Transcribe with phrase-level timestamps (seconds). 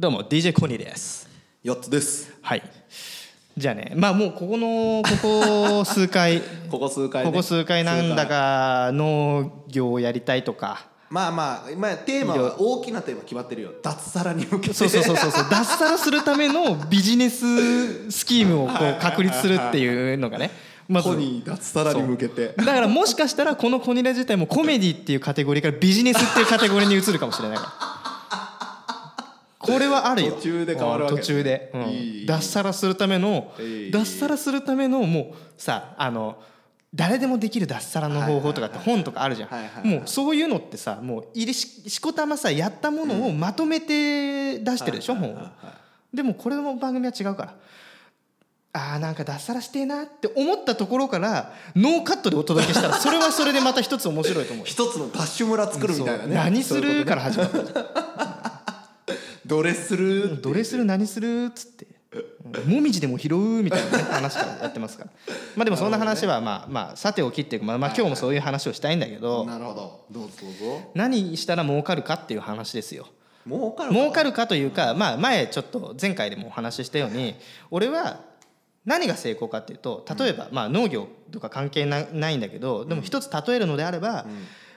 [0.00, 1.28] どうも DJ コニーです。
[1.62, 2.32] 4つです。
[2.40, 2.62] はい。
[3.54, 10.86] じゃあねまあもうここのここ数回ここ数回、 ね、ここ数回なんだか農業をやりたいとか。
[11.10, 13.72] まあまあ、まあ、テーマは大きなテーマ決まってるよ。
[13.82, 14.74] 脱サラに向けて。
[14.74, 15.46] そうそうそうそうそう。
[15.52, 20.50] 脱サラするためのビジネススキームをこう確立するっていうのがね。
[20.88, 22.54] まずコニー脱サラに向けて。
[22.56, 27.99] だからもしかしたらこのコニラ自体もコメディっていうカテゴリーからビジネスっていうカテゴリーに移るかもしれないから
[29.60, 30.32] これはあるよ。
[30.32, 31.82] 途中で変わるわけ途中で、うん。
[31.82, 36.42] いい脱サラするためのいい脱サラするためのもうさあの
[36.94, 39.88] 誰でもできる脱サラの方法とかって本とかあるじゃはいはいはい。
[39.88, 45.38] んもうそういうのってさもう入りししこたまさやったものをまとめて出してるでしょ本を
[46.12, 47.54] でもこれの番組は違うから。
[48.72, 54.64] あーなんか脱サラしてえなって思ったところからノーカットでお届けしたら それはそれでまた一つ面白いと思うよ。
[54.64, 56.34] 一つのダッシュ村作るみたいなね。
[56.36, 58.49] 何するから始まった
[59.50, 60.40] どれする？
[60.40, 61.46] どれする何する？
[61.50, 61.86] っつって。
[62.12, 62.72] うん。
[62.72, 65.10] もみじでも拾うみたいな、ね、話からやってますから。
[65.56, 70.06] まあでもそんな話はまあまあさておきっていうかまあまあ今日もそういう話をしたいんだけどなるほど。
[70.10, 70.90] どうぞどうぞ。
[70.94, 73.08] 何したら儲かるかっていう話ですよ。
[73.44, 77.34] 儲かる儲かるかというかまあ前ちょっと前回でもお話ししたように
[77.72, 78.20] 俺は
[78.84, 84.26] 何が成功かっていうと例えばまあ農業とか関係なないんだけどでも一つ例えるのであれば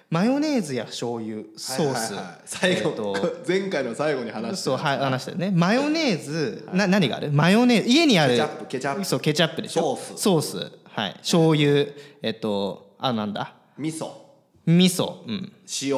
[0.10, 2.14] マヨネーズや醤油ソース。
[2.14, 2.42] はいはいはい。
[2.46, 4.64] 最後、えっと 前回の最後に話した。
[4.72, 5.52] そうはい話したよね。
[5.56, 7.32] マヨネーズ、な何がある？
[7.32, 9.06] マヨネーズ家にあるケチャップケチャップ。
[9.06, 9.98] そうケチャップでしょ？
[9.98, 10.22] ソース。
[10.22, 10.72] ソース。
[10.96, 11.14] はい。
[11.16, 11.86] 醤油
[12.22, 13.54] えっとあなんだ？
[13.78, 14.12] 味噌。
[14.68, 15.16] 味噌。
[15.28, 15.52] うん。
[15.82, 15.98] 塩。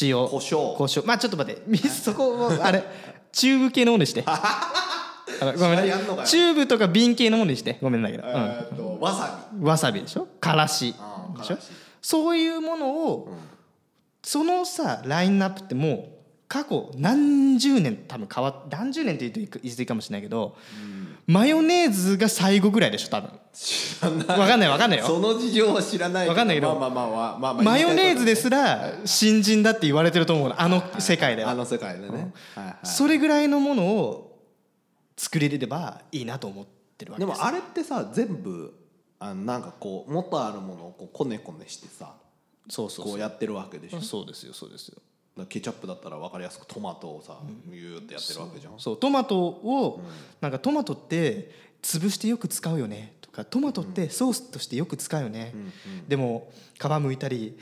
[0.00, 0.14] 塩。
[0.28, 0.74] 胡椒。
[0.76, 1.06] 胡椒。
[1.06, 1.62] まあちょっと待って。
[1.66, 2.82] みそこもあれ？
[3.32, 4.24] チューブ系のものにして。
[5.58, 5.92] ごめんね。
[6.24, 7.78] チューブとか瓶系のものにして。
[7.82, 8.30] ごめんだけど、うん。
[8.30, 10.26] えーっとわさわさびでしょ？
[10.40, 10.94] からし。
[11.38, 11.58] でしょ？
[12.02, 13.32] そういうものを、
[14.22, 16.08] そのさラインナップってもう
[16.48, 20.56] 過去何十年多分変わっ何十年って言うと言い過ぎかもしれないけど、
[21.26, 23.30] マヨネーズが最後ぐらいでしょ多分。
[23.54, 24.38] 知らない。
[24.38, 25.06] わかんないわかんないよ。
[25.06, 31.50] その事情は知らないわかんないけどまあまあまあまあマヨネーズですら新人だって言われてると思うのあの世界では。
[31.50, 32.86] あの世界でね、はいはい。
[32.86, 34.38] それぐらいのものを
[35.16, 36.66] 作れればいいなと思っ
[36.98, 37.38] てるわけです。
[37.38, 38.74] でもあれってさ全部
[39.24, 42.12] あのなんかこう元あるものをこうこねこねしてさ
[42.68, 44.00] そうそうこうやってるわけでしょ？
[44.00, 44.98] そうですよそうですよ。
[45.36, 47.38] らケチャップだったら分かりやすくトマトをさ
[47.70, 48.74] ギューってやってるわけじゃん。
[48.78, 50.02] そうトマトを、
[50.40, 51.50] なんかトマトって
[51.82, 55.54] 潰してよく使うよねとかトマトってソースとしてよく使うよね、
[56.06, 57.56] でも皮むいたり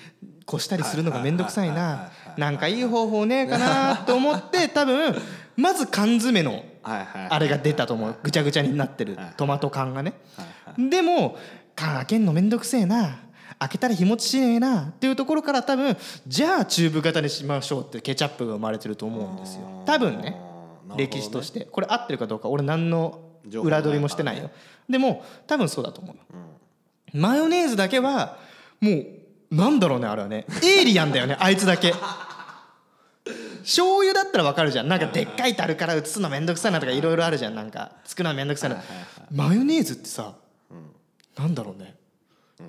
[0.47, 2.10] こしたりするのが面倒くさいな。
[2.37, 5.15] なんかいい方法ねえかなと思って多分
[5.56, 8.16] まず缶詰のあれが出たと思う。
[8.22, 9.18] ぐちゃぐちゃになってる。
[9.36, 10.14] トマト缶がね。
[10.36, 11.36] はいでも
[11.74, 13.20] 缶開けんの面倒くせえな。
[13.58, 14.82] 開けたら日持ちしねえな。
[14.82, 15.96] っていうところから多分
[16.26, 19.82] じゃあチューブ型にしましょうってケチャップが生まれてると思うんですよ。
[19.86, 20.36] 多分ね。
[20.96, 21.66] 歴史として。
[21.66, 23.20] これ合ってるかどうか俺何の
[23.52, 24.50] 裏取りもしてないよ。
[24.88, 26.16] でも多分そうだと思う。
[26.16, 26.22] よ
[27.12, 28.38] マヨネーズだけは
[28.80, 29.04] もう
[29.50, 30.46] なんだろうねあれはね。
[30.62, 31.92] エイリアンだよねあいつだけ
[33.60, 34.88] 醤油だったらわかるじゃん。
[34.88, 37.54] なんかでっかい樽から移すのめんどくさいなとかいろいろあるじゃん。
[37.54, 38.82] なんか作るのめんどくさいな。
[39.31, 40.34] マヨネーズってさ
[41.38, 41.97] なんだろうね。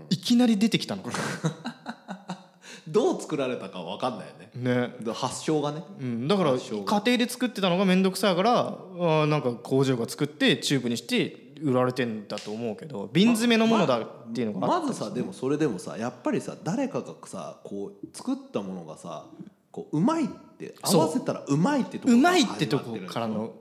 [0.09, 1.03] いきなり出てきたの。
[1.03, 1.11] か
[2.87, 4.49] どう作られたか分かんないよね。
[4.55, 4.95] なね。
[4.99, 5.83] で発祥がね。
[5.99, 19.25] うん、だから家庭で作ってたのが面倒くさいからあーなんか工場が作ってチューブにして売られてんだと思うけど瓶詰めのものだっていうのがあっまずさでもそれでもさやっぱりさ誰かがさこう作ったものがさ
[19.71, 23.53] こううまいって合わせたらうまいってとこうまいってとこからの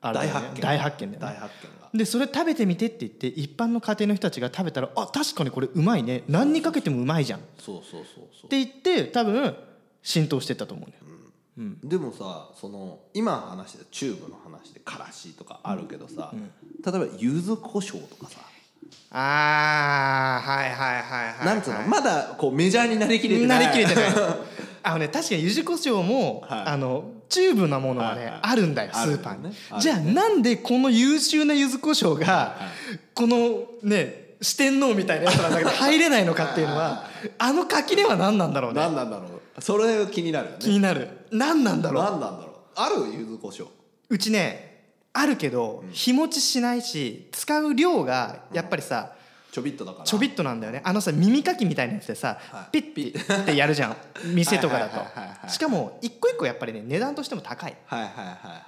[0.00, 1.88] 大発見大発見だよ大ね発見が。
[1.94, 6.22] でそれ食べてみてって言って一般の家庭の人たちが食べたらあ確かにこれうまいね。
[6.28, 7.40] 何にかけてもうまいじゃん。
[7.40, 8.50] っそうそうそうそう。
[8.50, 9.54] て言って多分
[10.02, 10.90] 浸透してったと思うん。
[10.92, 11.04] だよ
[11.82, 18.38] でもさその今話してたチューブの話でからしとかあるけどさ、例えば柚子胡椒とかさ、
[19.10, 21.82] あーはいはいはいはいなんつうの？
[21.88, 24.10] まだこうメジャーになりきれてなないりきれてない
[24.82, 26.62] あのね確かに柚子胡椒も、はい。
[26.66, 28.40] あのチューブなものはね、はいはい。
[28.42, 29.52] あるんだよスーパーに、ね。
[29.80, 32.56] じゃあなんでこの優秀な柚子胡椒が、
[33.14, 37.04] このね四天王みたいなやつなんだけど 入れないのかっていうのは
[37.38, 38.80] あの垣根は何なんだろうね。
[38.80, 39.26] 何なんだろ
[39.56, 39.60] う。
[39.60, 40.58] それ気になるよね。
[40.60, 41.08] 気になる。
[41.30, 42.04] 何なんだろう。
[42.04, 42.56] 何なんだろう。
[42.76, 43.66] ある柚子胡椒。
[44.08, 44.68] うちね
[45.12, 49.12] あるけど日持ちしないし使う量がやっぱりさ、
[49.50, 50.04] ちょびっとだから。
[50.04, 50.82] ちょびっとなんだよね。
[50.84, 52.70] あのさ耳かきみたいなやつでさ、はい。
[52.70, 53.96] ピッピッってやるじゃん。
[54.34, 55.48] 店とかだと。
[55.48, 57.76] しかも一個一個やっぱりね値段としても高い。
[57.86, 58.62] はいはいはいはいは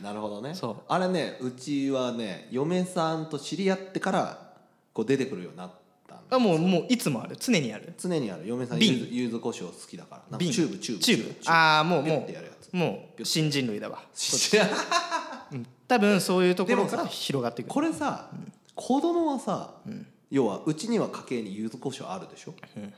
[0.00, 0.02] い。
[0.02, 0.54] なるほどね。
[0.54, 0.76] そう。
[0.88, 4.52] あれねうちはね嫁さんと知り合ってから
[4.92, 5.70] こう出てくるようになっ
[6.08, 7.36] たんであもうもういつもある。
[7.38, 7.94] 常にある。
[7.98, 8.46] 常にある。
[8.46, 8.98] 嫁さん瓶。
[8.98, 10.22] 柚子柚子胡椒好きだから。
[10.22, 10.52] なんか瓶。
[10.52, 11.50] チューブチューブチューブ。
[11.50, 12.26] ああもうも
[12.72, 14.02] うもう新人類だわ。
[15.88, 18.30] 多分そういうところから広がっていくこれさ、
[18.76, 19.74] 子供はさ、
[20.30, 22.54] 要はうちには家計に柚子胡椒あるでしょ、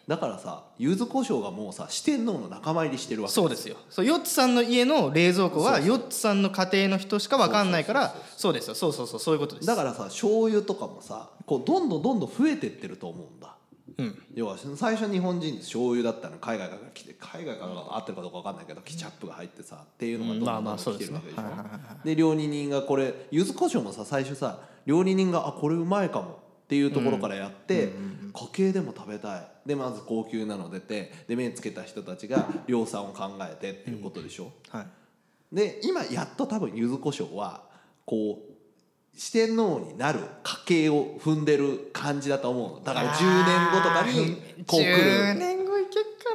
[0.07, 3.77] だからさ柚子胡椒がもうさ四天王の仲間入りしてるわけそうですよ。
[3.89, 8.75] そうヨッツさんの家の冷蔵庫はヨッツさんの家庭の人しか分かんないからそうですよ。
[8.75, 9.67] そうそうそうそういうことです。
[9.67, 13.57] だからさ醤油とかもさこうどんどんどんどん増えてってると思うんだ。
[13.97, 14.23] うん。
[14.35, 21.43] 要は最初日本人醤油だったの海外から来て海外から合ってるかどうか分かんないけどケチャップが入ってさっていうのがどんどんどんどん来てるわけでしょ？
[21.43, 26.42] そうで料理人がこれ柚子胡椒もさ最初さ料理人があこれうまいかも
[26.73, 27.93] っていうところからやって、
[28.33, 29.49] 家計でも食べたい。
[29.67, 35.55] でまず高級なの出てで目つけた人たちが量産を考えてっていうことでしょ、はい。
[35.55, 37.63] で今やっと多分柚子胡椒は
[38.07, 38.53] こう
[39.15, 42.81] 四天王になる家系を踏んでる感じだと思うの。
[42.83, 46.35] だから10年後とかにこう来10る年後いけっか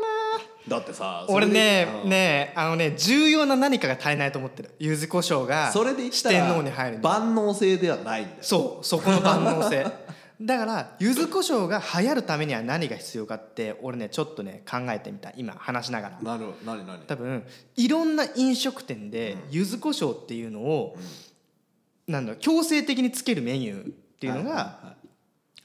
[0.70, 0.78] な。
[0.78, 4.70] だってさ俺ねそれでねあのね重要な何かが足りないと思ってる。
[4.78, 8.38] 柚子胡椒が四天王に入る万能性ではないんだよ。
[8.42, 9.86] そうそこの万能性
[10.40, 15.32] だから柚子胡椒が流行るためには何が必要かって俺ねちょっとね考えてみた。
[15.36, 16.20] 今話しながら。
[16.22, 17.00] なる何何？
[17.08, 17.44] 多分
[17.76, 20.96] いろんな飲食店で柚子胡椒っていうのを、
[22.08, 23.90] なんだろう強制的につけるメニューっ
[24.20, 24.96] ていうのが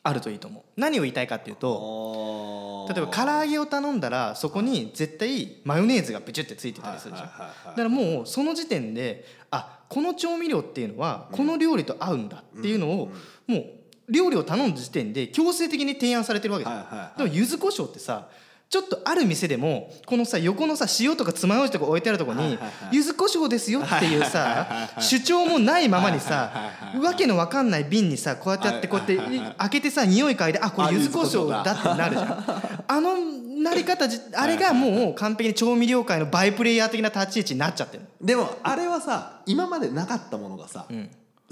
[0.02, 0.62] あるといいと思う。
[0.80, 7.28] 何を言いたいかっていうと例えば唐揚げを頼んだらそこに絶対マヨネーズがブチュってついてたりするじゃん。
[7.28, 13.10] だからもうその時点であこの調味料っていうのはこの料理と合うんだっていうのを
[13.46, 13.64] もう
[14.08, 16.76] 料理を頼んだ時点で強制的に提案されてるわけじゃん。
[16.78, 17.19] はいはいはい。
[17.19, 18.28] でも柚子胡椒ってさ
[18.69, 22.58] ちょっとある店でもこのさ横のさ塩とか爪楊枝とか置いてあるとこに
[22.90, 26.70] 柚子胡椒ですよっていうさ主張もないままにさ
[27.02, 32.44] わけのわかんない瓶にさこうやってやってこうやって開けてさ匂い嗅いであこれ柚子胡椒だってなるじゃん。
[32.88, 40.87] あのなり方じあれがもう完璧に調味料界のバイプレイヤー的な立ち位置になっちゃってるでもあれはさ今までなかったものがさ、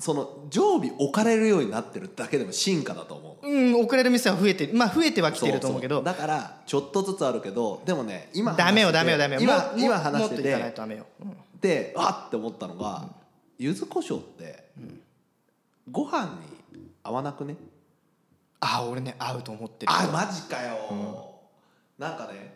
[0.00, 3.48] その常備置かれるようになってるだけでも進化だと思う。
[3.48, 6.02] うん遅れる店は増えてまあ増えてはきてると思うけど。
[6.02, 9.40] だからちょっとずつあるけどでもね今ダメよダメよダメよ。
[9.42, 11.36] 今今話してもっといかないてとダメよ、うん。
[11.60, 13.04] であって思ったのが、
[13.58, 14.70] 柚子胡椒って、
[15.90, 16.24] ご飯
[16.72, 17.56] に合わなくね？
[18.60, 19.92] あ俺ね合うと思ってる。
[19.92, 21.34] あマジかよ、
[21.98, 22.54] なんかね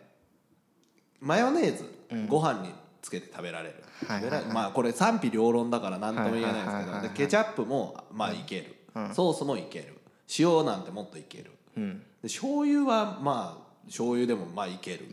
[1.19, 1.85] マヨネーズ、
[2.27, 2.73] ご飯に
[3.05, 4.45] つけて食べられる、はいはいはい。
[4.45, 8.75] まあこれ賛否両論だから何とも言えないですけはいはいはいケチャップもまあいける、
[9.13, 10.01] ソースもいける。
[10.39, 11.99] 塩なんてもっといける、うん。
[11.99, 15.05] で醤油はまあ醤油でもまあいける、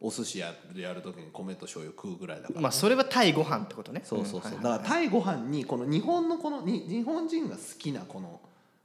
[0.00, 4.00] お寿司ややる時に米と醤油食うぐらいだから、まあそれは対ご飯ってことね。
[4.02, 4.62] そうそうそう、ん。
[4.62, 8.40] だからタイご飯にこの日本のこのに日本人が好きなこの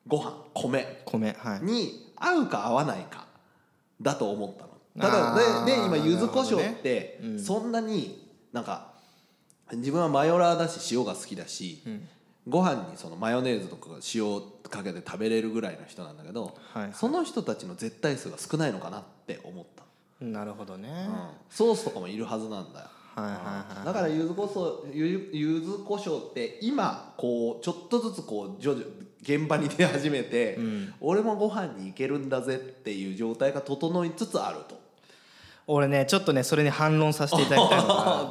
[0.05, 1.01] ご飯米。
[1.05, 1.65] 米はい。
[1.65, 3.25] に合うか合わないか
[3.99, 4.71] だと思ったの。
[4.99, 7.43] ただでで今柚子胡椒ってほどねうん。
[7.43, 8.20] そんなに
[8.53, 8.91] なんか
[9.73, 11.81] 自分はマヨラーだし塩が好きだし、
[12.47, 16.93] ご飯にそのマヨネーズとか塩かけて食べれるぐらいの人なんだけど、はいはい。
[16.93, 21.15] その人たちの絶対数が少ないのかなって思った、なるほどね、うん。
[21.49, 22.87] ソースとかもいるはずなんだよ。
[23.13, 28.85] だから柚子胡椒ゆ柚子胡椒って今こうちょっとずつこう徐々
[29.21, 30.57] 現場に出始めて、
[30.99, 34.80] 俺もご飯に行けるんだぜっていう状態が整いつつあると。
[35.67, 38.29] 俺ねちょっとねそれに反論させていただきたいのが。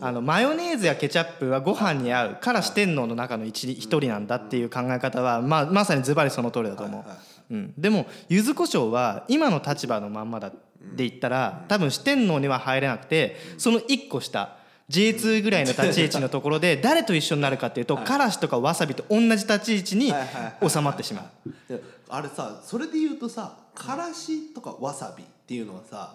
[0.00, 7.04] あのマヨネーズやケチャップはご飯に合うから四天王の中の一一人なんだっていう考え方は、まあ、まさにズバリその通りだと思
[7.50, 14.56] う、うん、でも柚子胡椒は今の立場のまんまだで言ったら多分四天王には入れなくてその一個下
[14.90, 20.12] J2 ぐらいの立ち位置のところで誰と一緒になるかっていうとからしとかわさびと同じ立ち位置に
[20.68, 21.50] 収まってしまう。
[21.68, 26.12] であれさそれで言うとさからしとかわさびっていうのはさ、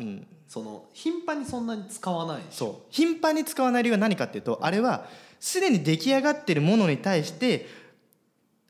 [0.47, 2.87] その頻繁にそんなに使わないそう。
[2.89, 5.05] 頻繁に使わない理由は何かっていうとあれは
[5.39, 7.67] すでに出来上がってるものに対して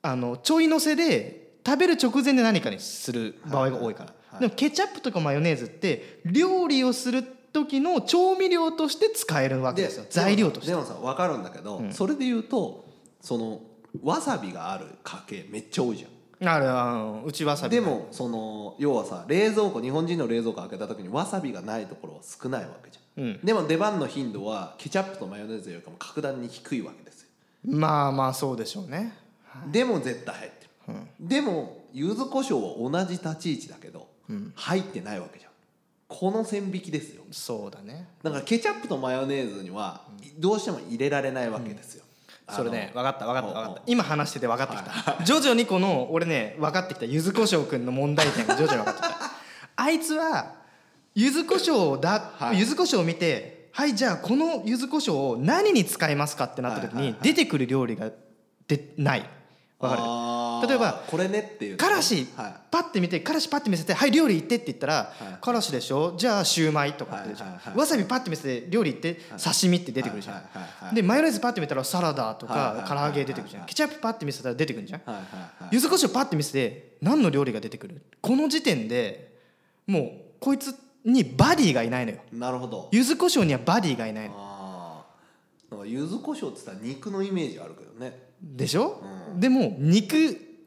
[0.01, 10.05] あのちょいのせで食べる直前で何かにする場合が多いから、でもケチャップとかマヨネーズって料理をする時の調味料として使えるわけですよ。
[10.09, 10.71] 材料として。
[10.71, 12.85] でもさ分かるんだけど、それで言うと
[13.21, 13.61] その
[14.01, 23.39] わさびがある家系めっちゃ多いじゃんあれあのうちわさびでもその要はさ冷蔵庫日本人の冷蔵庫開けた時にわさびがないところは少ないわけじゃん、うん。
[23.43, 27.29] でも出番の頻度はケチャップとマヨネーズよりかも格段に低いわけですよ。
[27.65, 29.13] まあまあそうでしょうね。
[29.71, 34.07] でも絶対入ってる、でも柚子胡椒は同じ立ち位置だけど、
[34.55, 35.51] 入ってないわけじゃん。
[36.07, 37.23] この線引きですよ。
[37.31, 38.07] そうだね。
[38.21, 40.03] だからケチャップとマヨネーズには
[40.37, 42.05] どうしても入れられないわけですよ、
[42.49, 43.81] それね分かった分かった分かった。
[43.85, 44.83] 今話してて分かってき
[45.17, 45.17] た。
[45.25, 49.17] 徐々にこの俺ね分かってきた柚子胡椒くんの問題点が徐々に分かってきた。
[49.75, 50.53] あいつは
[51.13, 52.59] 柚子胡椒だ、はい。
[52.59, 58.09] 柚子胡椒を見てはいじゃあこの柚子胡椒を何に使いますかってなった時に出てくる料理が
[58.67, 59.29] でない。
[59.79, 60.01] わかる？
[60.65, 66.15] 例えばこれねっていうからしパッて見てからしパッて見せて「はい料理行って」って言ったら「からしでしょ？
[66.17, 67.35] じゃあシューマイ」とかって
[67.75, 70.43] わさびパッて見せて料理行って刺身って出てくるじゃ
[70.91, 70.95] ん。
[70.95, 73.65] でマヨネーズパッて見たらサラダとか唐揚げ出てくるじゃん。
[73.65, 75.01] ケチャップパッて見せたら出てくるじゃん。
[75.71, 78.01] 柚子胡椒パッて見せて何の料理が出てくる？
[78.21, 79.35] この時点で
[79.85, 82.19] もうこいつにバディがいないのよ。
[82.33, 82.89] なるほど。
[82.91, 85.05] 柚子胡椒にはバディがいないの。
[85.85, 88.27] 柚子胡椒って言ったら肉のイメージあるけどね。
[88.41, 89.01] でしょ、
[89.33, 90.15] うん、でも肉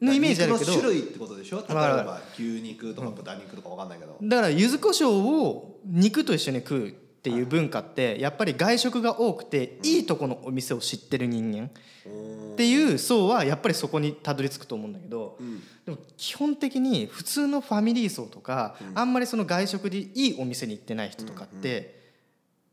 [0.01, 0.71] のイメージあるけど。
[0.71, 1.57] 種類ってことでしょ？
[1.57, 11.69] 例えば牛肉とか豚肉とか分かんないけど、だから柚子胡椒を肉と一緒に食うっていう文化ってやっぱり外食が多くていいとこのお店を知ってる人間。
[12.53, 15.37] っていう層はやっぱりそこにたどり着くと思うんだけど、
[15.85, 22.01] でも基本的に普通のファミリー層とかあんまりその外食でいいお店に行ってない人とかって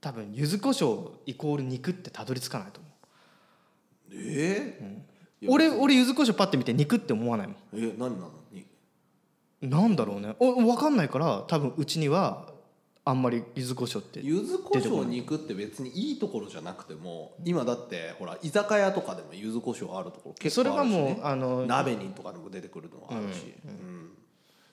[0.00, 2.92] 多分柚子胡椒イコール肉ってたどり着かないと思う。
[4.14, 5.02] えー、うん、
[5.46, 7.56] 俺俺柚子胡椒パッて見て肉って思わないもん。
[7.74, 8.30] え何なの？
[8.50, 8.66] に
[9.60, 10.34] なんだろうね。
[10.38, 12.52] お分かんないから多分うちには
[13.04, 24.10] あんまり柚子胡椒って柚子胡椒肉って別にいいところじゃなくても今だってほら居酒屋とかでも柚子胡椒あるところ結構あるし、ね、それはもうあの鍋にとかでも出てくるのはあるし、うん、うん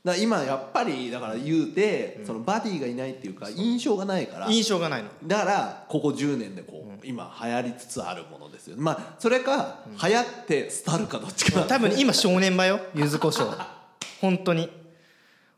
[0.06, 4.48] だ今やっぱりだから言うて、そのバディがいないっていうか印象がないから。
[4.48, 5.10] 印象がないの。
[5.26, 11.64] だからここ10年でこう、今流行りつつあるものですよまあそれか流行って廃るかどっちか。
[11.64, 12.80] 多分今正念場よ。
[12.94, 13.52] 柚子胡椒
[14.22, 14.70] 本当に。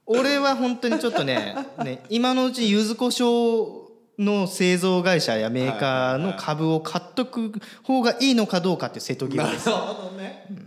[0.05, 3.87] 俺は本当にちょっとね ね今のうち柚子胡椒
[4.17, 7.51] の製造会社やメーカーの株を買っとく
[7.83, 9.69] 方がいいのかどうかっていう瀬戸際です。
[9.69, 10.66] なるほどね、うん、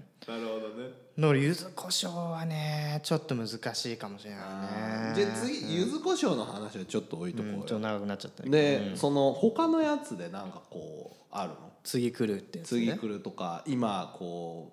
[1.21, 5.15] の柚子胡椒はねちょっと難しいかもしれないね。
[5.15, 11.57] じゃあ次柚子胡椒の話はちょっと置いとこうよ、うん、ちょっと長くなっちゃったで、うん、その他のやつでなんかこうあるの？
[11.85, 14.73] 次来るってやつ、ね、次来るとか今こ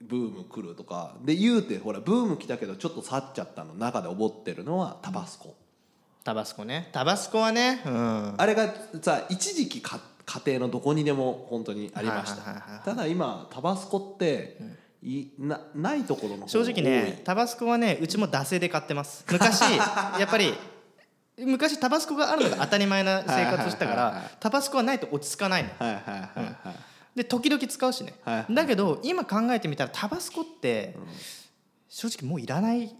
[0.00, 1.14] うブーム来るとか。
[1.22, 5.54] で言うてほらブーム来たけどちょっと去っちゃったの中で覚ってるのはタバスコ、
[6.24, 6.88] タバスコね。
[6.92, 10.00] タバスコはね、うん、あれがさ一時期家
[10.44, 19.24] 庭のどこにでも本当にありました、ただ今タバスコって、うんいなないところの正直ねタバスコはねうちも惰性で買ってます。
[19.30, 19.62] 昔
[20.18, 20.54] やっぱり
[21.38, 25.70] 昔タバスコがあるのが当たり前な生活をしたからタバスコはないと落ち着かないの。
[27.14, 28.14] で時々使うしね、
[28.48, 30.96] だけど今考えてみたらタバスコって
[31.88, 32.94] 正直もういらない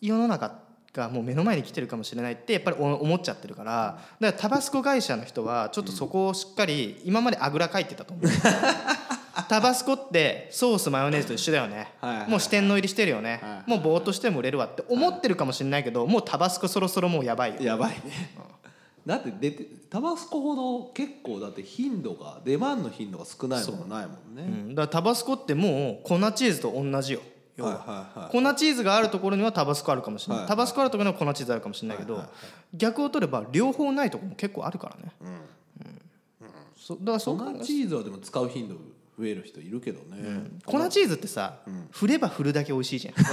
[0.00, 0.60] 世の中
[0.92, 3.98] がもう目の前に来てるかもしれないってやっぱり思っちゃってるから。
[4.20, 8.26] だからタバスコ会社の人はちょっとそこをしっかり今まであぐらかいてたと思う。
[9.48, 11.88] タバスコってソースマヨネーズと一緒だよね、
[12.28, 17.62] もう四天王入りしてるよね、もうぼーっとしても売れるわって思ってるかもしれないけど、もうタバスコそろそろもうやばいよ。
[17.62, 18.02] やばいね、
[18.36, 24.44] うん、だって出てタバスコほど結構だって頻度が出番の頻度が少ないものないもんね、う。
[24.72, 27.20] ん、だからタバスコってもう粉チーズと同じよ。
[27.20, 27.24] は。
[27.58, 27.70] いは
[28.16, 32.34] いはい、粉チーズがあるところにはタバスコあるかもしれない、はいはい、タバスコあるところには粉チーズあるかもしれないけど、はいはいは
[32.74, 35.28] い、逆を取れば両方ないところも結構あるからね、うん。
[35.28, 35.34] うん。
[35.34, 38.74] うん、そだからそ粉チーズはでも使う頻度
[39.18, 43.14] 増える人いるけどね、うん、粉チーズってさ、うん、振れば振るだけ美味しいじゃん。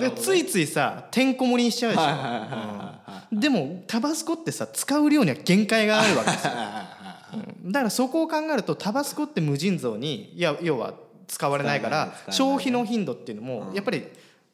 [0.00, 3.38] でついついさてんこ盛りにしちゃうでしょ。
[3.38, 6.52] でもタバスコってさ使う量には限界があるわけですよ。
[7.64, 10.94] だからそこを考えるとタバスコって無尽蔵にいや要は
[11.28, 14.04] 使われないから消費の頻度っていうのもやっぱり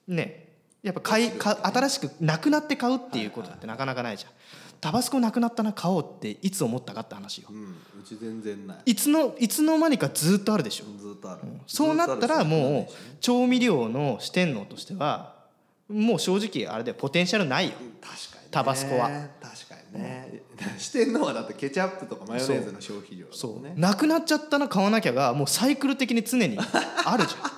[0.07, 0.49] ね
[0.83, 4.31] やっぱ買いか新しくなくなって買うっていうことってなかなかないじゃん。
[4.81, 8.79] タバスコなくなったな買おうっていつ思ったかって話よ、うん、うち全然ない。
[8.87, 10.85] いつのいつの間にかずっとあるでしょ。
[10.99, 15.35] ずっとある、うん、そうなったらもう調味料の四天王としては
[15.89, 17.73] もう正直あれでポテンシャルないよ。
[18.01, 19.09] 確かに、タバスコは。
[19.41, 20.43] 確かにね、
[20.77, 23.81] 四天王はだってケチャップとかマヨネーズの消費量、ね、そう。
[23.81, 27.51] なくなっちゃったな買わなきゃがもうサイクル的に常にあるじゃん。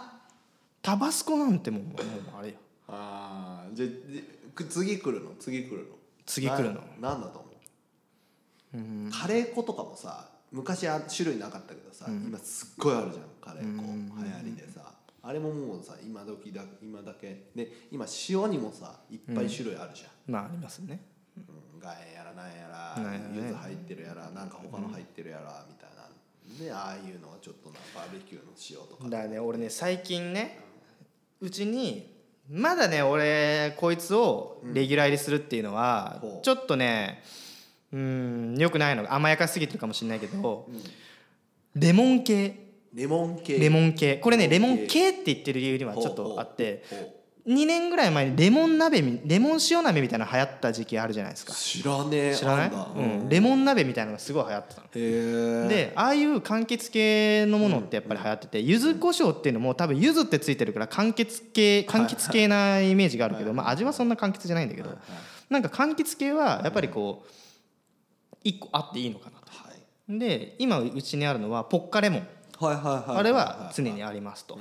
[0.82, 1.96] タバスコなんてもうもう
[2.38, 2.54] あれよ。
[2.88, 5.32] ああじゃあ次来るの？
[5.38, 5.93] 次来るの？
[6.26, 6.80] 次来るの？
[7.00, 7.48] なんだと思
[8.74, 14.92] う、うん、カレー粉とかもさ昔は種類なかったけどさ、うん、今すっごいあるじゃんカレー粉、流行りでさ。
[15.26, 17.46] あれももうさ今時だ今だけ。
[17.56, 21.00] で今塩にもさいっぱい種類あるじゃん、うん、まあありますね。
[21.80, 22.94] 岩塩やらなんやら
[23.34, 29.08] 柚子、ね、入ってるやらなんか他の入ってるやらみたいなでああいうのはちょっとなバーベキューの塩とか。
[29.08, 30.60] だね俺ね最近ね
[31.40, 32.13] うちに
[32.50, 36.26] まだね俺こいつをレギュラー入りするっていうのは、う。
[36.38, 37.22] ん、ちょっとね
[37.92, 42.56] うんよくないの甘やかしすぎてるかもしれないけど、うん、レモン系。
[42.92, 43.58] レモン系。
[43.58, 44.16] レモン系。
[44.16, 45.10] これねレモン系。
[45.10, 46.84] って言ってる理由にはちょっとあって
[47.46, 51.52] 2年ぐらい前にレモン鍋みレモン塩鍋みたいなの流行った時期あるじゃないですか。
[51.52, 52.70] 知らねえ知らない？
[52.70, 54.86] うん、レモン鍋みたいなのがすごい流行ってたの。
[54.86, 55.68] へえ。
[55.68, 64.96] でああいう柑橘系のものってやっぱり流行ってて柚子胡椒っていうのも多分柚子ってついてるから柑橘系柑橘系なイメージがあるけど、まあ、味はそんな柑橘じゃないんだけど
[65.50, 69.52] なんか柑橘系はやっぱりこう1個あっていいのかなと。
[69.52, 69.70] は
[70.08, 70.18] い。
[70.18, 72.26] で今うちにあるのはポッカレモン。
[72.58, 74.58] はいはいはいあれは常にありますと。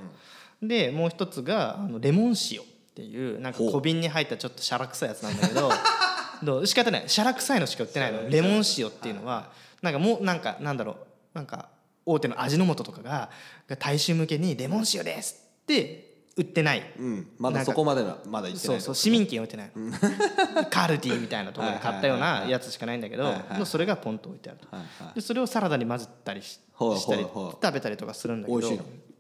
[0.62, 2.62] でもう一つがあのレモン塩
[2.94, 5.72] っていうなんか小瓶に入ったちょっとシャラ臭いやつなんだけど
[6.46, 6.68] どう？
[6.68, 7.04] 仕方ない。
[7.08, 8.30] シャラ臭いのしか売ってないの。
[8.30, 10.98] レモン塩っていうのはなんかもうなんかなんだろう。
[11.34, 11.70] なんか
[12.06, 13.30] 大手の味の素とかが
[13.68, 16.84] が大衆向けにレモン塩ですって売ってない。
[17.00, 17.28] うん。
[17.40, 18.96] まだそこまではまだ言ってないそうそう。
[18.96, 19.72] 市民権置いてない。
[19.76, 24.68] のカルディみたいなところで買ったようなやつしかないんだけどはいはいそれがポンと置いてあると。
[24.76, 25.16] はいはい。
[25.16, 28.60] でそれをサラダに混ぜたりしはいしたり食べたりとかするんだけど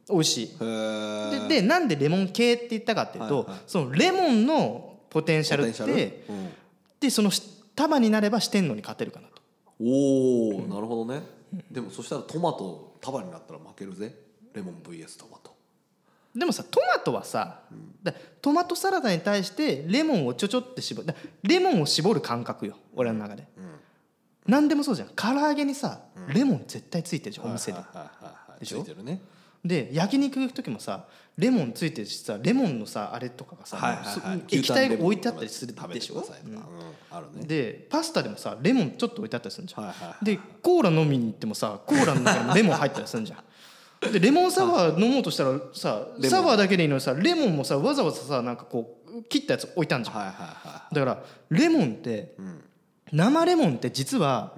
[0.10, 0.57] 美味しい。
[0.60, 3.60] ででなんでレモン系って言ったかっていうと、はいはい。
[3.67, 6.50] そのレモンのポテンシャルってうん。
[7.00, 7.41] でそのし
[7.75, 9.41] 束になれば四天王に勝てるかなと。
[9.81, 11.22] おおなるほどね。
[11.72, 14.15] でもそしたらトマト束になったら負けるぜ。
[14.53, 15.53] レモン VS トマト。
[16.36, 17.60] でもさトマトはさ、
[18.01, 21.07] だトマトサラダに対してレモンをちょちょって絞る。
[21.07, 23.48] だレモンを絞る感覚よ俺の中で、
[24.48, 25.10] 何でもそうじゃん。
[25.10, 27.77] 唐揚げにさレモン絶対ついてるじゃん、お店で、
[28.60, 28.79] でしょ？
[28.79, 29.22] ついてるね
[29.63, 31.05] で焼肉行く時もさ
[31.38, 34.39] レモンついてるしさレモンのさあれとかがさ、はいはいはい。
[34.50, 36.15] そ液体が置いてあったりするでしょ？
[36.15, 36.60] うん。
[37.10, 37.46] あるね。
[37.46, 43.36] でパスタでもさレモンちょっと置いてあったりするじゃん、はいはいはいでコーラ飲みに行ってもさコーラの中にもレモン入ったりするじゃ
[44.10, 44.12] ん。
[44.12, 50.17] でレモンサワー飲もうとしたらさサワーだけでいいのにさレモンもさわざわざさなんかこう切ったやつ置いたんじゃん。
[50.17, 52.36] はいはいはだからレモンって、
[53.13, 54.53] 生レモンって実は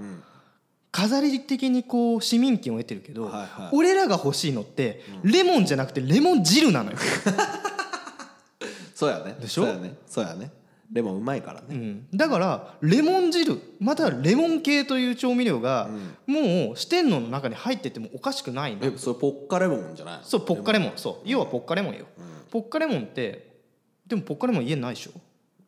[0.96, 3.70] 飾り的にこう市民権を得てるけど、はいはい。
[3.74, 7.00] 俺らが欲しいのって、レモンじゃなくてレモン汁なのよ、い
[8.96, 9.36] そうやね。
[9.42, 9.66] でしょ？
[9.66, 9.98] そうやね。
[10.08, 10.52] そうやね。
[10.94, 11.68] レモンうまいからね。
[11.72, 15.90] うん、だからレモン汁またはレモン系という調味料が、
[16.28, 18.86] もう四天王の中に入っててもおかしくないの。
[18.86, 20.24] えそれポッカレモンじゃないの？
[20.24, 20.94] そうポッカレモン。
[20.96, 21.28] そう。
[21.30, 22.06] 要はポッカレモンよ、
[22.52, 23.58] ポッカレモンって
[24.08, 25.12] でもポッカレモン家にないでしょ？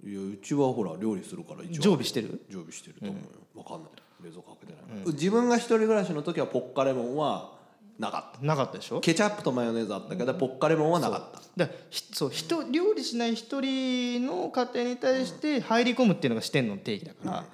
[0.08, 2.46] いやうちはほら料理するから一応常備してる？
[2.50, 3.22] 常備してると思うよ、
[3.56, 3.92] わかんない
[4.24, 7.52] 冷蔵庫開けてない、自分が一人暮らしの時はポッカレモンは
[8.00, 8.46] なかった。
[8.46, 9.00] なかったでしょ？
[9.00, 11.42] ケチャップとマヨネーズあったけど、ポッカレモンはなかった。
[11.58, 17.46] だからひそう人料理しない一人の家庭に対して入り込むっていうのが四天王の定義だから、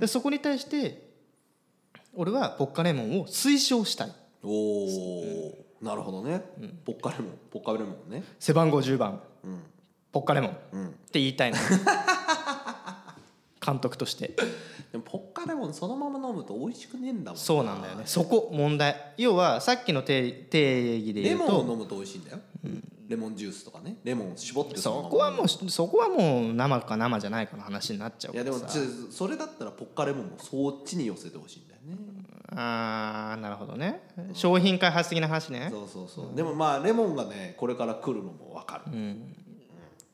[0.00, 1.10] でそこに対して
[2.14, 4.12] 俺はポッカレモンを推奨したい。
[4.42, 6.42] おおなるほどね、
[6.84, 8.24] ポッカレモンポッカレモンね。
[8.38, 9.20] 背番号10番、
[10.12, 10.86] ポッカレモン、ん。
[10.88, 11.58] って言いたいの。
[13.64, 14.34] 監督として
[14.94, 18.04] でもポッカレモンそのまま飲むと美味しくねえんだもんそうなんだよね。
[18.06, 18.94] そこ問題。
[19.16, 21.46] 要はさっきの定定義でレ言うと。
[21.46, 22.38] モンを飲むと美味しいんだよ、
[23.08, 23.96] レモンジュースとかね。
[24.04, 31.98] レモンを絞ってそこはもうそこはもう生か生じゃないかの話になっちゃういやでもからさちそれだったらポッカレモンもそっちに寄せてほしいんだよね、
[32.50, 34.00] あーなるほどね。
[34.32, 35.70] 商品開発的な話ね。
[35.72, 39.34] そうそうそう、でもまあレモンがねこれから来るのも分かる、うん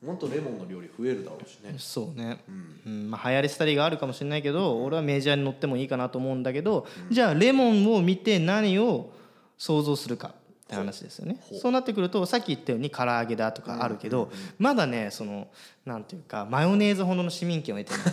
[0.03, 1.75] もっとレモンの料理増えるだろうしね。
[1.77, 2.43] そうね、
[2.85, 3.11] うん。
[3.11, 9.11] まあ、流行り廃りがあるかもしれないけど俺はメジャーに乗ってもいいかなと思うんだけど、じゃあレモンを見て何を
[9.59, 10.31] 想像するかっ
[10.67, 11.39] て話ですよね。
[11.61, 15.49] そうなってくるとさっき言ったように唐揚げだとかあるけど、まだねその
[15.85, 18.03] なんていうかマヨネーズほどの市民権を得てない。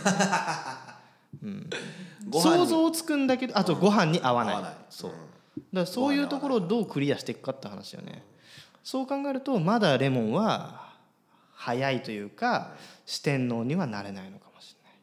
[2.29, 2.57] ご飯に。
[2.59, 4.73] 想像つくんだけどあとご飯に合わない,、ない。
[4.91, 5.11] そう。
[5.11, 5.21] だか
[5.73, 8.23] らそういうところをどうクリアしていくかって話よね。
[8.83, 10.88] そう考えるとまだレモンは
[11.61, 12.71] 早いというか
[13.05, 14.93] 四天王にはなれないのかもしれない。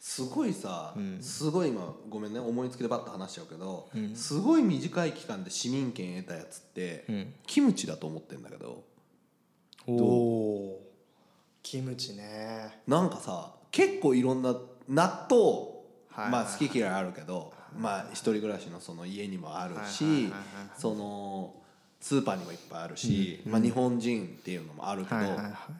[0.00, 8.82] すごいさ、すごい今ごめんね思いつきでバッと話しちゃうけど、すごい短い期間で市民権得たやつって、キムチだと思ってんだけど。
[9.86, 10.82] おお
[11.62, 12.80] キムチね。
[12.88, 14.56] なんかさ結構いろんな
[14.88, 15.42] 納豆、
[16.10, 20.32] はいまあ好き嫌いあるけど、まあ一人暮らしのその家にもあるし、
[20.76, 21.54] その
[22.00, 25.18] スーパーにもいっぱいあるし、まあ、日本人っていうのもあるけど、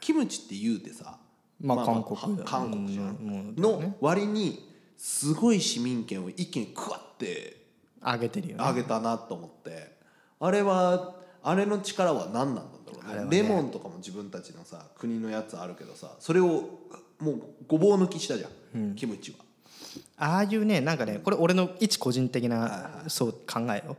[0.00, 1.18] キムチって言うてさ、
[1.60, 2.38] まあ韓国。
[2.38, 7.56] は韓国じゃん、の割にすごい市民権を一気にクワって
[8.02, 8.64] 上げてるよね。
[8.64, 9.96] 上げたなと思って
[10.40, 13.24] あれはあれの力は何なんだろうね。
[13.24, 13.42] ね。
[13.42, 16.46] レモンとかも自分たちのさ国のやつあるけどさそれを
[17.20, 19.44] もうごぼう抜きしたじゃん、キムチは。
[20.16, 23.96] ああいうねなんかねこれ俺の一個人的なそう考えよ、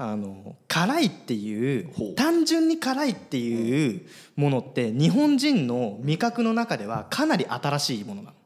[0.00, 4.02] あの辛いっていう単純に辛いっていう
[4.36, 8.36] ものって日本人の味覚の中ではかなり新しいものなの。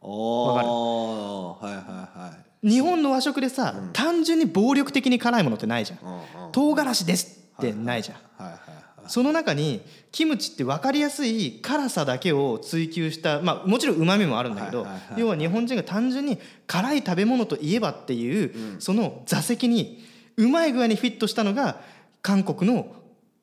[0.00, 2.32] ああはいはいは
[2.64, 2.68] い。
[2.68, 8.60] 日本の和食でさ、単純に暴力的に辛いものってないじゃん、うんうん唐辛子ですってないじゃん、はいはい
[9.06, 9.80] その中に
[10.12, 20.04] キムチって分かりやすい辛さだけを追求したまあもちろんうまみもあるんだけど、はいはいはい要は日本人が単純に辛い食べ物といえばっていう、その座席に
[20.38, 21.80] うまい具合にフィットしたのが
[22.22, 22.94] 韓国の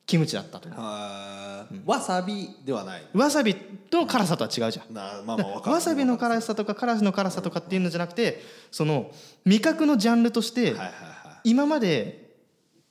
[0.06, 1.82] キムチだったとはー。
[1.84, 3.02] わさびではない。
[3.12, 4.94] わさびと辛さとは違うじゃん。
[4.94, 9.10] なまあまあわさびの辛さとか辛子の辛さとかっていうのじゃなくてその
[9.44, 10.74] 味覚のジャンルとして
[11.44, 12.34] 今まで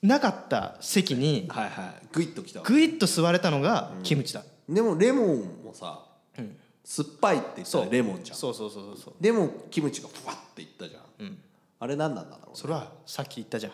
[0.02, 1.50] なかった席に
[2.12, 2.60] グイッときた。
[2.60, 6.04] わグイッと吸われたのがキムチだ、でもレモンもさ、
[6.84, 8.38] 酸っぱいって言ったらレモンじゃん。
[8.38, 9.14] そうそうそうそうそう。
[9.20, 11.38] でもキムチがふわっていったじゃん、
[11.80, 12.52] あれ何なんだろうね。
[12.56, 13.72] それはさっき言ったじゃん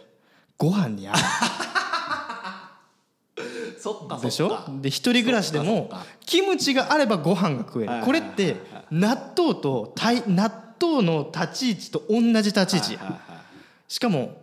[0.61, 1.15] ご飯に合う。
[3.79, 4.59] そっかでしょ？
[4.79, 5.89] で一人暮らしでも
[6.27, 8.05] キムチがあればご飯が食える。
[8.05, 8.57] これって
[8.91, 12.99] 納豆と対納豆の立ち位置と同じ立ち位置
[13.87, 14.39] しかも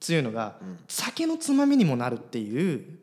[0.00, 0.56] 強いのが、
[0.88, 2.98] 酒のつまみにもなるっていう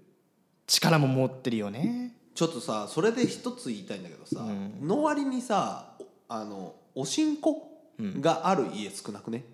[0.65, 2.15] 力も持ってるよね。
[2.33, 4.43] ちょっとさそれで一つ言いたいんだけどさ、
[4.81, 7.71] の割にさおあのおしんこ
[8.19, 9.45] がある家少なくね、た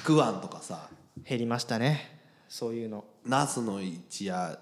[0.00, 0.88] くあんとかさ。
[1.24, 2.20] 減りましたね。
[2.48, 3.04] そういうの。
[3.26, 4.58] ナスの一夜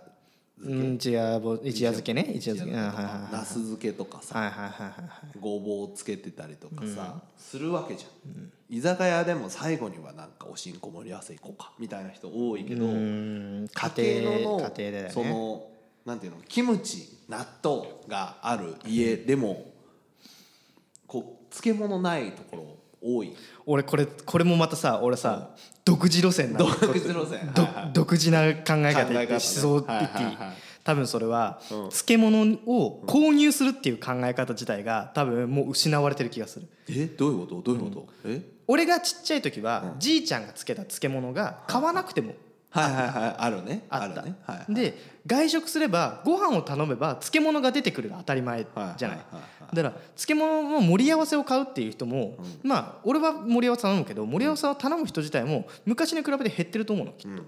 [0.61, 2.33] うん一夜ぼ一夜漬けね。
[2.35, 2.73] 一夜漬け。
[2.77, 4.39] ナス漬けとかさ。
[4.39, 13.69] はいはいはいはいごぼうつけてたりとかさ、するわけじゃん、居酒屋でも最後にはなんかおしんこ盛り合わせ行こうかみたいな人多いけど、うん。
[13.73, 15.67] 家家庭の庭家庭でその
[16.05, 19.71] なんていうのキムチ納豆がある家でも、
[21.07, 23.35] こう漬物ないところ多い。
[23.67, 25.51] 俺これこれもまたさ俺さ
[25.85, 26.67] 独自路線なの。
[26.67, 27.53] 独自路線。
[27.55, 29.07] どはいはい独自な考え方。
[29.07, 30.57] 思想言っていいはいはいはい。
[30.85, 36.69] 多分それは漬物を購入するっていう考え方自体が多分もう失われてる気がする。
[36.89, 37.07] え？
[37.07, 37.61] どういうこと？
[37.61, 38.41] どういうこと、え？
[38.67, 42.35] 俺がちっちゃい時はじいちゃんが漬けた漬物が買わなくても
[42.71, 43.87] はいはいはいあるね。
[43.89, 44.21] あった。
[44.21, 44.37] るね。
[44.45, 44.75] はいはい。
[44.75, 44.95] で
[45.27, 49.19] 外食すればご飯を頼めば漬物が出てくるが当たり前じゃない。
[49.73, 57.43] だから漬物の盛り合わせを買うっていう人もまあ俺は盛り合わせ頼むけど盛り合わせを頼む人自体も昔に比べて減ってると思うのきっと。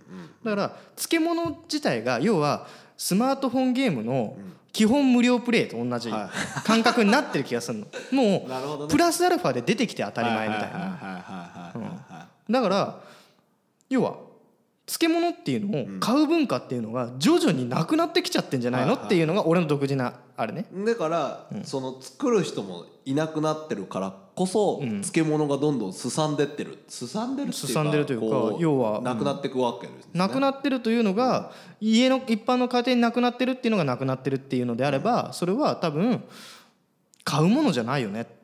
[0.44, 4.36] だから漬物自体が要はスマートフォンゲームの
[4.72, 6.30] 基本無料プレイと同じは
[6.64, 7.86] 感覚になってる気がするの。
[8.12, 8.84] もなるほどね。
[8.86, 12.28] うプラスアルファで出てきて当たり前みたいな。
[12.50, 13.00] だから
[13.88, 14.29] 要は
[14.90, 18.94] 漬物っていうのを買う文化っていうのが徐々になくなってきちゃってんじゃないの？
[18.94, 20.66] っていうのが俺の独自なあれね。
[20.84, 26.78] だから、その作る人もいなくなってるからこそ、漬物がどんどんすさんでってる。
[26.88, 30.10] すさんでるっていうかすさんでるというかこ要はなくなっていくわけです、ね。
[30.14, 36.24] なくなってるというのが家の一般の家庭になくなってるっていうのがなくなってるっていうのであればそれは多分
[37.22, 38.39] 買うものじゃないよねって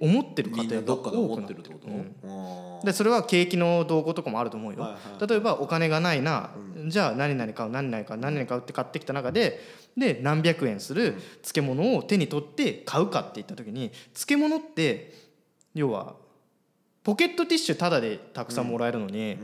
[0.00, 2.84] 思ってる家みんな庭がどっかで思多くなってるってるってこと、うん。
[2.84, 6.50] でそれは景気の動向とかもあると思うよ、はいは例えばお金がないな、
[6.88, 9.60] じゃあ何々買う何々買う何々買うって買ってきた中で
[9.96, 15.14] で何百円する漬物を手に取って買うかっていった時に漬物って
[15.74, 16.14] 要は
[17.02, 19.38] ポケットティッシュタダでたくさんもらえるのに、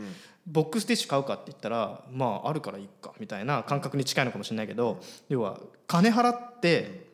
[0.47, 7.06] ボックスティッシュ買うかって言ったらまああるからいいかみたいな感覚に近いのかもしれないけど要は金払って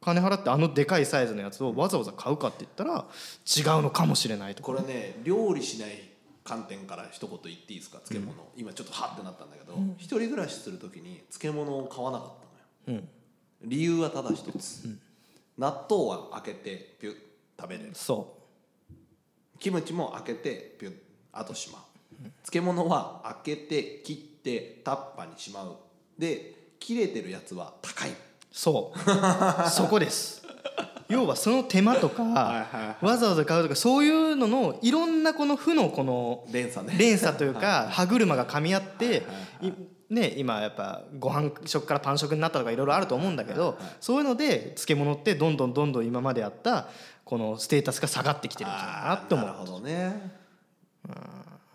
[0.00, 3.06] 金払ってあのでかいサイズのやつをわざわざ買うかって言ったら
[3.44, 6.10] 違うのかもしれないとかこれね料理しない
[6.44, 12.28] 観点から一言言っていいですか漬物、今ちょっとハッてなったんだけど、一人暮らしする時に漬物を買わなかっ
[12.86, 13.04] たのよ、
[13.64, 14.88] 理由はただ一つ、
[15.58, 17.16] 納豆は開けてピュッ
[17.60, 17.90] 食べれる。
[17.94, 18.36] そ
[19.58, 20.94] キムチも開けてピュッ
[21.32, 21.82] あとしまう。
[22.44, 25.76] 漬物は開けて切ってタッパーにしまう。
[26.18, 28.10] で切れてるやつは高い。
[28.10, 28.14] う
[28.56, 29.68] そう。
[29.68, 30.42] そこです。
[31.08, 36.96] 要はその手間とかはいわざわざ買うとかそういうののいろんなこの負のこの連鎖ね。
[36.98, 39.24] 連鎖というか歯車が噛み合って
[39.60, 39.70] い
[40.08, 46.88] ね今やっぱご飯食からパン食になったとかいろいろあると思うんだけどそういうので漬物ってどんどんどんどん今まであった
[47.24, 49.46] このステータスが下がってきてるんじゃないかなって思う。
[49.46, 50.32] なるほどね。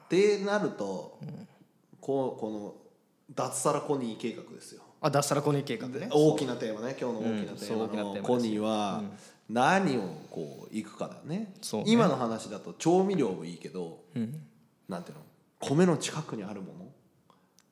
[0.06, 1.20] ってなると、
[2.02, 2.74] こうこの
[3.34, 6.08] 脱サラコニー計画ですよあ脱サラコニー計画ね。
[6.12, 6.96] 大きなテーマね。
[7.00, 8.24] 今日の大きなテーマの。
[8.24, 9.02] コニーは
[9.50, 11.54] 何をこういくかだよね。
[11.62, 11.92] そうね。
[11.92, 14.04] 今の話だと調味料もいいけど、
[14.88, 15.24] なんていうの？
[15.60, 16.74] 米の近くにあるも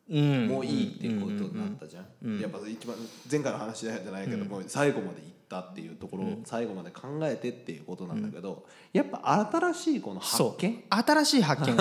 [0.10, 0.48] うん。
[0.48, 2.96] のもいいっていうことになったじゃん、やっぱ一番
[3.32, 10.84] 前回の話じゃないけど、もう最後まで行ったっていうところを最後まで考えてっていうことなんだけど、やっぱ新しいこの発見？
[10.90, 11.78] 新しい発見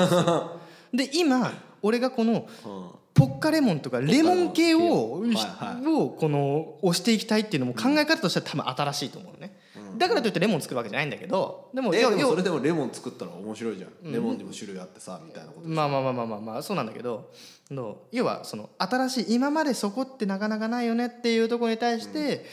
[0.93, 6.17] で 今俺がこのうんポッカレモンとかレモン系を、を。
[6.19, 9.59] この押していきたいっていうのも考え方としては多分新しいと思うのね、
[9.97, 17.33] だからといってレモン作るわけじゃないんだけどでもえでも要それでもレモン作ったら面白いじゃん、レモンにも種類あってさみたいなことまあまあまあまあまあまあそうなんだけど
[17.71, 22.47] の要はその新しい今までそこってなかなかないよねっていうところに対して、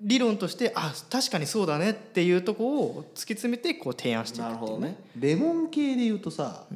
[0.00, 4.96] 理論としてあ確かにそうだねっていうところを突き詰めてこう提案していくっていうほどね。
[5.18, 6.66] レモン系で言うとさ、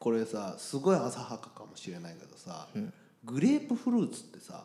[0.00, 2.66] これさすごい浅はかかもしれないけどさ、
[3.22, 4.64] グレープフルーツってさ、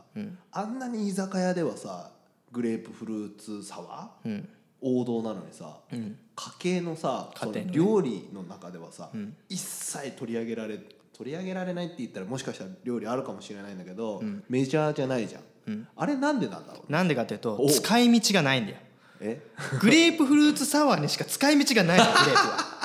[0.52, 2.10] あんなに居酒屋ではさ
[2.54, 4.44] グレープフルーツサワー、
[4.82, 7.32] 王道なのにさ、家計のさ
[7.72, 9.10] 料理の中ではさ、
[9.50, 10.80] 一切取り上げられ
[11.12, 18.78] 取り上げられないって言ったらもしかしたら料理あるかもしれないんだけど、メジャーじゃないじゃん、あれなんでなんだろうなんでかっていうとお使い道がないんだよ。
[19.20, 19.42] え？
[19.82, 22.76] グレープフルーツサワーにしか使い道がないのグレープは。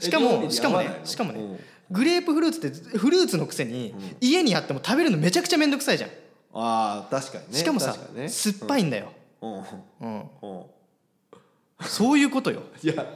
[0.00, 1.42] しかもしかもねしかもねう。
[1.44, 1.58] ん
[1.90, 6.10] グレープフルーツってフルーツのくせに家にあっても食べるのめちゃくちゃ面倒くさいじゃん。
[6.54, 7.58] あー確かにね。
[7.58, 8.28] しかもさ確かにね。
[8.28, 9.12] 酸っぱいんだよ。
[9.40, 9.52] うん。
[9.52, 9.62] うん。
[10.00, 10.20] うん。
[10.42, 10.62] うん
[11.80, 12.62] そういうことよ。
[12.82, 13.06] いや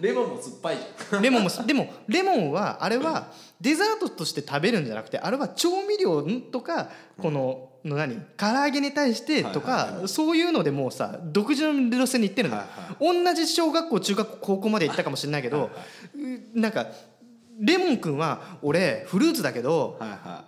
[0.00, 1.22] レモンも酸っぱいじゃん。
[1.22, 6.90] レモンもでもレモンはあれはデザートとして食べるんじゃなくてあれは調味料とか
[7.20, 8.20] このの何？
[8.36, 10.02] 唐揚げに対してとはいはい。
[10.02, 12.62] かそういうのでもうさ独自の路線に行ってるのよ。
[13.00, 15.70] 同じ小学校中学校高校まで行ったかもしれないけど
[16.54, 16.86] うなんか
[17.62, 20.44] レモン君は俺フルーツだけどはいは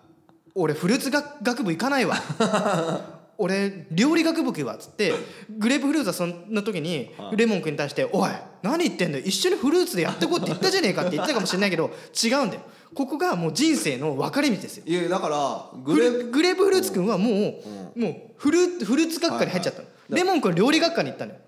[0.57, 2.17] 俺フルーツ学学部行かないわ。
[3.37, 5.13] 俺料理学部行くわっつって
[5.59, 7.37] グレープフルーツはその時にはい。
[7.37, 8.31] レモン君に対して「おい
[8.63, 11.91] 何言ってんだよ一緒にフルーツでやってこうって言ったじゃねえか」って言ってたかもしれないけど
[12.23, 12.61] 違うんだよ。
[12.95, 14.85] ここがもう人生の分かれ道ですよ。
[14.87, 17.31] いいやだからググレレープグレープフルーツ君はも
[17.97, 19.87] うもうフルフルーツ学科に入っちゃったの。
[19.87, 20.23] はいはい。
[20.23, 21.39] レモン君は料理学科に行ったのよ。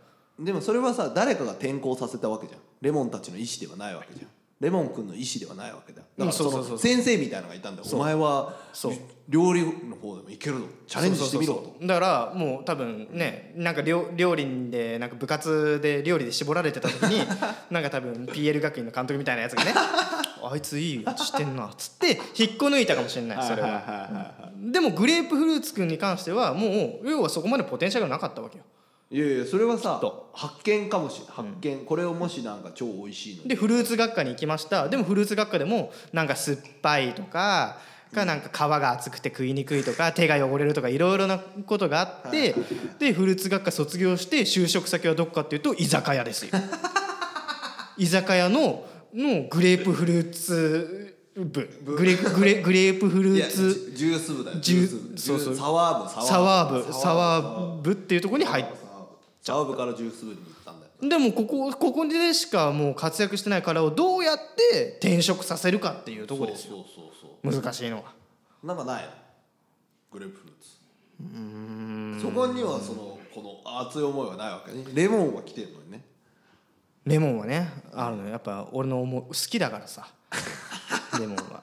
[0.40, 2.60] でもそれはさ誰かが転校させたわけじゃん。
[2.80, 6.00] レモンたちの意思ではないわけじゃんレモン君の意思ではないわけだ。
[6.00, 7.88] よだからその先生みたいなのがいたんだよ。
[7.92, 8.54] お前は
[9.28, 10.64] 料理の方でもいけるぞ。
[10.86, 11.76] チャレンジしてみろと。
[11.82, 17.18] だからもう多分ねなんか料料理でなんか部活で料理で絞られてた時に
[17.70, 19.74] なんか多分 PL 学院の監督みたいなやつがね
[20.42, 24.52] あいついいやつしてんなっつって引っこ抜いたかもしれないそれは。
[24.56, 28.64] でもグレープフルーツ君に関してはもう要はそこまでポテンシャルがなかったわけよ
[29.10, 30.30] いやいやそれはさと。
[30.34, 31.84] 発見かもしれ発見。
[31.84, 33.42] これをもしなんか超美味しいの。
[33.44, 34.88] にでフルーツ学科に行きました。
[34.88, 37.78] でもフルーツ学科でもなんか酸っぱいとか
[38.12, 42.54] かなんか皮が厚くて食いにくいとか手が汚れるとかいろいろなことがあって
[42.98, 46.50] でフルーツ学科卒業して就職先はどこかっていうと居酒屋ですよ。
[47.96, 51.68] 居酒屋ののグレープフルーツ部。
[51.84, 55.18] グレグレグレープフルーツジュース部だよジュース部。
[55.18, 55.56] そうそう。
[55.56, 56.92] サワー部サワー部。
[56.92, 58.85] サワー部っていうところに入っサ
[59.54, 60.92] ワー部からジュース部に行ったんだよ。
[61.08, 64.38] でもここここでしかもう活躍してない彼をどうやっ
[64.72, 66.76] て転職させるかっていうところですよ。
[66.76, 67.04] そうそう
[67.44, 68.12] そうそ難しいのは。
[68.62, 69.10] うなんかないの？
[70.10, 70.76] グレープフルーツ。
[72.22, 74.84] そこにはそのこの熱い思いはないわけね。
[74.94, 76.04] レモンは来てるのにね。
[77.04, 80.08] レモンはねあるのよやっぱ俺の思う好きだからさ。
[81.20, 81.62] レモンは、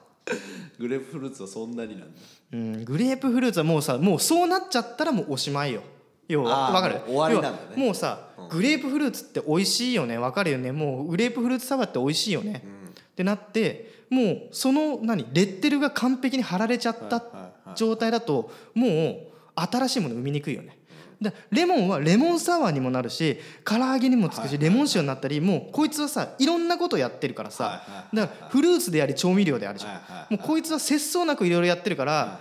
[0.78, 2.20] グレープフルーツはそんなになんだ。
[2.52, 5.82] うん、グレープフルーツはもうさもうそうなっちゃったらもうおしまいよ
[6.28, 6.94] 要はわかる？
[6.94, 7.82] もう終わりなんだね。
[7.84, 10.18] もうさ、グレープフルーツって美味しいよね。
[10.18, 10.72] わかるよね。
[10.72, 12.64] もうグレープフルーツサワーって美味しいよね、
[13.12, 17.22] ってなってもうその何レッテルが完璧に貼られちゃった
[17.74, 18.90] 状態だともう
[19.54, 20.78] 新しいもの生みにくいよね。
[21.22, 28.08] だレモンはレモンサワーにもなるし唐揚げにもつくしレモン塩になったりもうこいつはさいろんなことやってるからさ。
[28.12, 30.34] だからフルーツであり調味料であるじゃん。
[30.34, 32.40] もうこいつは節操なくいろいろやってるから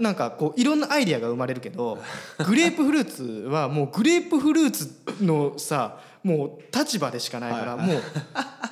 [0.00, 1.98] なんかこういろんなアイディアが生まれるけど
[2.46, 4.90] グレープフルーツはもうグレープフルーツ
[5.22, 8.02] のさもう立場でしかないからはいもう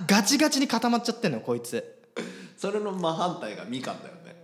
[0.07, 1.97] ガチガチに固まっちゃってんのよこいつ。
[2.57, 4.35] それの真反対がみかんだよね。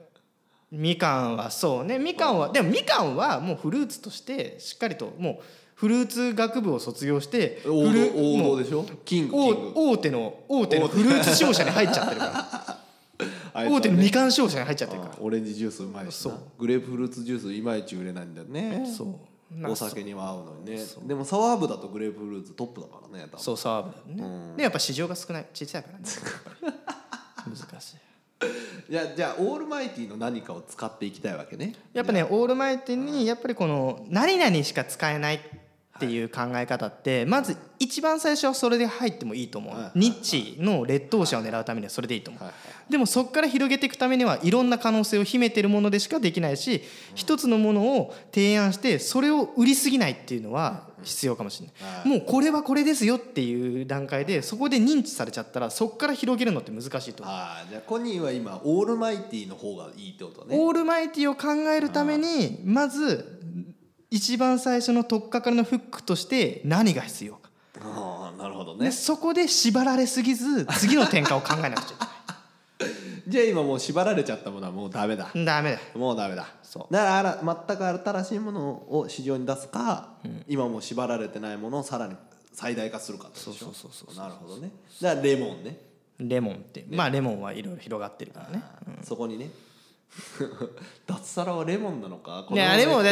[0.71, 1.99] みかんはそうね。
[1.99, 5.45] みかんはでもみかんはもうフルーツとしてしっかりともう
[5.75, 8.85] フルーツ学部を卒業して王道でしょ？
[9.33, 12.54] 大大手の大手のフルーツ商社に入っちゃってるから
[13.55, 16.35] 大手のみかん商社に入っちゃってるかあオレンジジュースうまいしな。
[16.59, 18.81] グレープフルーツジュースいまいち売れないんだよね。
[18.81, 19.71] らそう。
[19.71, 20.79] お酒には合うのにね。
[21.07, 23.43] でもサワー部だとグレープフルーツトップだからね多分。
[23.43, 25.47] そうサーブだよね、でやっぱ市場が少ない。
[25.55, 26.05] 小さいからね。
[27.47, 27.97] 難しい。
[28.91, 31.75] じゃあじゃあオールマイティの何かを使っていきたいわけね。
[31.93, 35.41] やっぱねオールマイティにやっぱりこの何々しか使えないっ
[36.01, 46.83] ていう考え方ってまず一番最初はそれで入ってもいいと思う、ニッチの劣等者を狙うためにはそれでいいと思う、はいはいでもそこから広げていくためにはいろんな可能性を秘めてるものでしかできないし
[47.15, 52.09] 一つのものを提案してそれを売りすぎないっていうのは必要かもしれない、はい。
[52.09, 57.35] もうこれはこれですよっていう段階でそこで認知されちゃったらそこから広げるのって難しいと思う。
[57.35, 60.57] ああじゃあコニーは今オールマイティの方がいいってことね。
[60.59, 63.41] オールマイティを考えるためにまず
[64.11, 67.51] 一番最初の取っかかりのフックとして何が必要か。
[67.81, 72.09] ああなるほどでねそこで縛られすぎず次の転換を考えなくちゃ
[73.27, 75.31] じゃあ今もう縛られちゃったものはもうダメだ。
[75.35, 75.79] ダメだ。
[75.95, 76.47] もうダメだ。
[76.63, 76.93] そう。
[76.93, 80.15] だからあら全く新しいものを市場に出すか、
[80.47, 82.17] 今もう縛られてないものをさらに
[82.53, 84.71] 最大化するかそうそうそうそうなるほどね。
[85.01, 85.79] だからレモンね。
[86.19, 88.63] レモンってまあレモンはいろいろ広がってるからね。
[89.03, 89.51] そこにね
[91.07, 92.47] 脱サラはレモンなのか？
[92.51, 93.05] いやレモン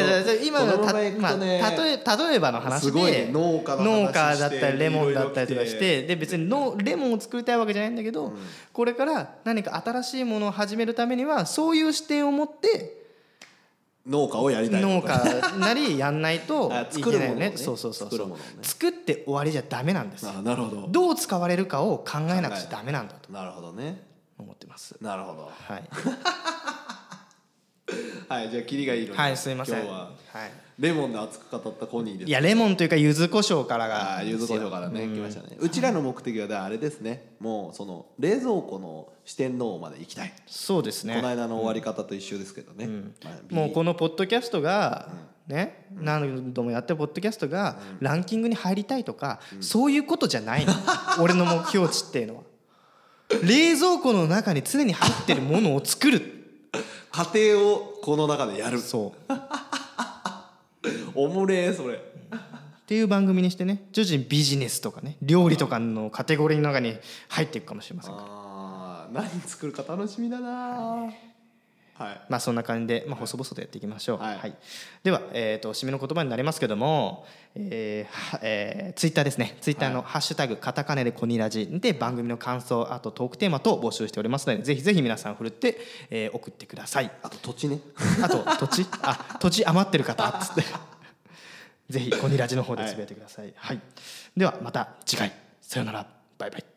[0.44, 8.32] 今のたこのまあ例え例えばの話で農家農家だったりレモンだったりとかしてで別にのレモンを作りたいわけじゃないんだけど、
[8.72, 13.02] これから何か新しいものを始めるためにはそういう視点を持って
[14.06, 15.22] 農家をやりたい農家
[15.58, 17.12] なりやんないと あいけないよね。
[17.12, 17.52] 作るものをね。
[17.56, 20.24] そうそうそう作って終わりじゃダメなんです。
[20.24, 20.86] よあなるほど。
[20.88, 24.12] どう使われるかを考えなくちゃダメなんだとなるほどね。
[24.38, 24.96] 思ってます。
[25.00, 25.42] なるほど。
[25.42, 25.84] はい、
[28.28, 29.74] はいじゃあキリがいいのではい、すいません。
[29.76, 29.98] 今日は。
[30.32, 30.50] はい。
[30.78, 32.28] レモンで熱く語ったコニーです。
[32.28, 35.56] いやレモンというか柚子胡椒からあがあ柚子胡椒からね、来ましたね。
[35.60, 37.34] うちらの目的はあれですね。
[37.40, 41.16] もうその冷蔵庫の四天王まで行きたい、そうですね。
[41.16, 45.10] この間の終わり方と一緒ですけどね、まあビリもうこのポッドキャストが、
[45.46, 50.72] ね、何度もやってるポッドキャストがランキングに入りたいとか、そういうことじゃないの。
[51.20, 52.42] 俺の目標値っていうのは。
[53.42, 56.20] 冷蔵庫の中に常に入ってるものを作る
[57.12, 58.78] 家庭をこの中でやる。
[58.80, 59.32] そう。
[61.14, 61.94] おもれえそれ。
[61.94, 61.98] っ
[62.86, 66.98] ていう番組にしてね徐々にビジネスとかね料理とかのカテゴリーの中に
[67.28, 71.31] 入っていくかもしれませんあー何作るか楽しみだなはい
[72.28, 74.54] まあそんな感じで、まあ、細々とやっていきましょう、はい。
[75.02, 79.56] では、えー、と締めの言葉になりますけども、えーはえー、ツイッターですね。
[79.60, 85.78] ツイッターの「ハッシュタグカタカナでコニラジ」で番組の感想あとトークテーマと募集しておりますのでぜひぜひ皆さんふるって、
[86.10, 87.10] えー送ってください。
[87.22, 87.78] あと土地ね。
[88.22, 88.86] あと土地？
[89.02, 90.28] あ土地余ってる方？
[90.28, 90.64] っ つって。
[91.90, 93.80] ぜひコニラジの方でつぶやいてください、はい、
[94.34, 95.32] ではまた次回。
[95.60, 96.06] さよなら。
[96.38, 96.71] バイバイ